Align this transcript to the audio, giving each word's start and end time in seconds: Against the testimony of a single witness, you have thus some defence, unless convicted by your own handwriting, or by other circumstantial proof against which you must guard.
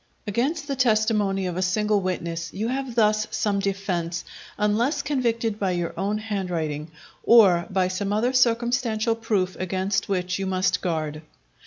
Against 0.25 0.67
the 0.67 0.75
testimony 0.75 1.45
of 1.45 1.55
a 1.57 1.61
single 1.61 2.01
witness, 2.01 2.51
you 2.51 2.69
have 2.69 2.95
thus 2.95 3.27
some 3.29 3.59
defence, 3.59 4.25
unless 4.57 5.03
convicted 5.03 5.59
by 5.59 5.69
your 5.73 5.93
own 5.95 6.17
handwriting, 6.17 6.89
or 7.21 7.67
by 7.69 7.87
other 8.09 8.33
circumstantial 8.33 9.13
proof 9.15 9.55
against 9.59 10.09
which 10.09 10.39
you 10.39 10.47
must 10.47 10.81
guard. 10.81 11.21